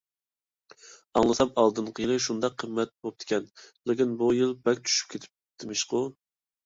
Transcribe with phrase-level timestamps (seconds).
[1.19, 3.47] ئاڭلىسام ئالدىنقى يىلى شۇنداق قىممەت بوپتىكەن.
[3.91, 6.03] لېكىن بۇ يىل بەك چۈشۈپ كېتىپتىمىشقۇ!